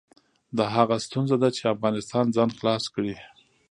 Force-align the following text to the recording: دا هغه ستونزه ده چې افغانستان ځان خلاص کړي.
دا 0.57 0.65
هغه 0.75 0.95
ستونزه 1.05 1.35
ده 1.41 1.49
چې 1.57 1.63
افغانستان 1.75 2.25
ځان 2.35 2.49
خلاص 2.57 2.83
کړي. 2.95 3.15